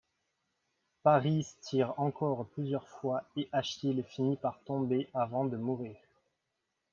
Pâris 1.03 1.47
tire 1.61 1.93
encore 1.99 2.47
plusieurs 2.47 2.87
fois 2.87 3.21
et 3.35 3.47
Achille 3.51 4.03
finit 4.03 4.35
par 4.35 4.59
tomber 4.63 5.07
avant 5.13 5.45
de 5.45 5.57
mourir. 5.57 5.95